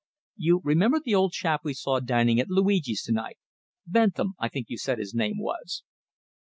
"You 0.37 0.61
remember 0.63 0.99
the 0.99 1.13
old 1.13 1.31
chap 1.31 1.61
we 1.63 1.75
saw 1.75 1.99
dining 1.99 2.39
at 2.39 2.49
Luigi's 2.49 3.03
to 3.03 3.11
night 3.11 3.37
Bentham, 3.85 4.33
I 4.39 4.49
think 4.49 4.65
you 4.67 4.79
said 4.79 4.97
his 4.97 5.13
name 5.13 5.37
was?" 5.37 5.83